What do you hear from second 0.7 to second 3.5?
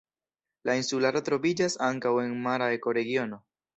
insularo troviĝas ankaŭ en mara ekoregiono.